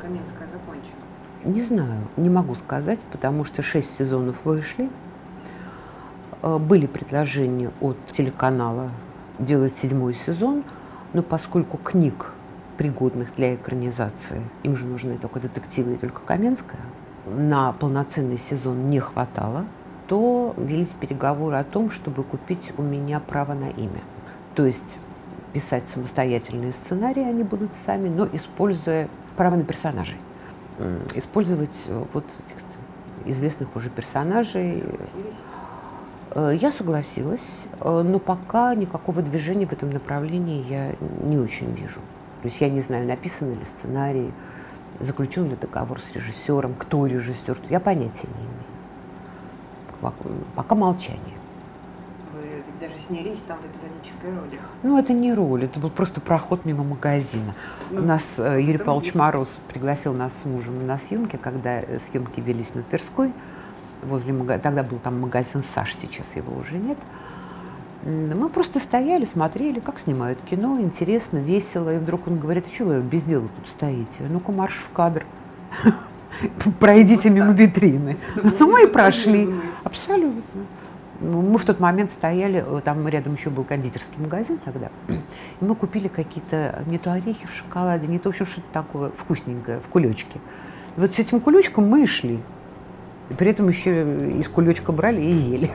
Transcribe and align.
Каменская 0.00 0.46
закончена? 0.46 0.94
Не 1.44 1.62
знаю, 1.62 2.08
не 2.16 2.30
могу 2.30 2.54
сказать, 2.54 3.00
потому 3.12 3.44
что 3.44 3.62
шесть 3.62 3.96
сезонов 3.96 4.44
вышли. 4.44 4.88
Э, 6.42 6.58
были 6.58 6.86
предложения 6.86 7.70
от 7.80 7.96
телеканала 8.10 8.90
делать 9.38 9.76
седьмой 9.76 10.14
сезон, 10.14 10.64
но 11.12 11.22
поскольку 11.22 11.76
книг, 11.76 12.32
пригодных 12.76 13.34
для 13.36 13.54
экранизации, 13.54 14.42
им 14.62 14.76
же 14.76 14.86
нужны 14.86 15.18
только 15.18 15.40
детективы 15.40 15.94
и 15.94 15.96
только 15.96 16.22
Каменская, 16.22 16.80
на 17.26 17.72
полноценный 17.72 18.38
сезон 18.38 18.88
не 18.88 19.00
хватало, 19.00 19.64
то 20.06 20.54
велись 20.56 20.88
переговоры 20.88 21.56
о 21.56 21.64
том, 21.64 21.90
чтобы 21.90 22.22
купить 22.24 22.72
у 22.76 22.82
меня 22.82 23.20
право 23.20 23.54
на 23.54 23.70
имя. 23.70 24.02
То 24.54 24.66
есть 24.66 24.98
писать 25.54 25.84
самостоятельные 25.94 26.72
сценарии 26.72 27.22
они 27.22 27.44
будут 27.44 27.70
сами, 27.86 28.08
но 28.08 28.28
используя 28.32 29.08
право 29.36 29.54
на 29.54 29.62
персонажей. 29.62 30.18
Использовать 31.14 31.70
э, 31.86 32.04
вот 32.12 32.24
известных 33.24 33.76
уже 33.76 33.88
персонажей. 33.88 34.82
Э, 36.32 36.52
я 36.60 36.72
согласилась, 36.72 37.64
э, 37.80 38.02
но 38.02 38.18
пока 38.18 38.74
никакого 38.74 39.22
движения 39.22 39.66
в 39.66 39.72
этом 39.72 39.90
направлении 39.90 40.66
я 40.68 40.94
не 41.22 41.38
очень 41.38 41.72
вижу. 41.72 42.00
То 42.42 42.48
есть 42.48 42.60
я 42.60 42.68
не 42.68 42.80
знаю, 42.80 43.06
написан 43.06 43.56
ли 43.56 43.64
сценарий, 43.64 44.32
заключен 44.98 45.48
ли 45.48 45.56
договор 45.56 46.00
с 46.00 46.12
режиссером, 46.12 46.74
кто 46.74 47.06
режиссер. 47.06 47.56
Я 47.70 47.78
понятия 47.78 48.26
не 48.26 48.44
имею. 48.44 50.14
Пока 50.56 50.74
молчание. 50.74 51.43
Ведь 52.44 52.78
даже 52.80 52.98
снялись 52.98 53.40
там 53.46 53.58
в 53.58 53.66
эпизодической 53.66 54.30
роли. 54.30 54.60
Ну, 54.82 54.98
это 54.98 55.12
не 55.12 55.32
роль, 55.32 55.64
это 55.64 55.80
был 55.80 55.90
просто 55.90 56.20
проход 56.20 56.64
мимо 56.64 56.84
магазина. 56.84 57.54
Ну, 57.90 58.02
У 58.02 58.04
нас 58.04 58.22
э, 58.38 58.60
Юрий 58.60 58.78
Павлович 58.78 59.06
есть. 59.06 59.16
Мороз 59.16 59.58
пригласил 59.68 60.12
нас 60.12 60.32
с 60.42 60.44
мужем 60.44 60.86
на 60.86 60.98
съемки, 60.98 61.36
когда 61.36 61.80
э, 61.80 61.98
съемки 62.10 62.40
велись 62.40 62.74
на 62.74 62.82
Тверской, 62.82 63.32
возле 64.02 64.32
мага... 64.32 64.58
тогда 64.58 64.82
был 64.82 64.98
там 64.98 65.20
магазин 65.20 65.64
Саш, 65.74 65.94
сейчас 65.94 66.36
его 66.36 66.56
уже 66.56 66.76
нет. 66.76 66.98
Мы 68.04 68.50
просто 68.50 68.80
стояли, 68.80 69.24
смотрели, 69.24 69.80
как 69.80 69.98
снимают 69.98 70.38
кино, 70.42 70.78
интересно, 70.78 71.38
весело. 71.38 71.94
И 71.94 71.98
вдруг 71.98 72.26
он 72.26 72.38
говорит, 72.38 72.66
а 72.70 72.74
что 72.74 72.84
вы 72.84 73.00
без 73.00 73.22
дела 73.22 73.48
тут 73.56 73.66
стоите? 73.66 74.24
Ну-ка, 74.28 74.52
марш 74.52 74.74
в 74.74 74.92
кадр. 74.92 75.24
Пройдите 76.80 77.30
мимо 77.30 77.52
витрины. 77.52 78.18
Ну, 78.58 78.70
мы 78.70 78.84
и 78.84 78.86
прошли. 78.86 79.48
Абсолютно. 79.84 80.42
Мы 81.20 81.58
в 81.58 81.64
тот 81.64 81.80
момент 81.80 82.10
стояли, 82.10 82.64
э, 82.66 82.80
там 82.84 83.06
рядом 83.06 83.34
еще 83.34 83.50
был 83.50 83.64
кондитерский 83.64 84.18
магазин 84.18 84.58
тогда, 84.64 84.90
и 85.08 85.20
мы 85.64 85.74
купили 85.76 86.08
какие-то 86.08 86.82
не 86.86 86.98
то 86.98 87.12
орехи 87.12 87.46
в 87.46 87.54
шоколаде, 87.54 88.06
не 88.06 88.18
то 88.18 88.30
еще 88.30 88.44
что-то 88.44 88.66
такое 88.72 89.10
вкусненькое 89.16 89.80
в 89.80 89.88
кулечке. 89.88 90.40
И 90.96 91.00
вот 91.00 91.14
с 91.14 91.18
этим 91.18 91.40
кулечком 91.40 91.88
мы 91.88 92.02
и 92.02 92.06
шли. 92.06 92.40
И 93.30 93.34
при 93.34 93.50
этом 93.50 93.68
еще 93.68 94.02
из 94.38 94.48
кулечка 94.48 94.92
брали 94.92 95.20
и 95.20 95.32
ели. 95.32 95.70